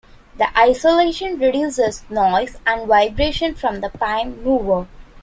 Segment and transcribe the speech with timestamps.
[0.35, 4.87] The isolation reduces noise and vibration from the prime mover.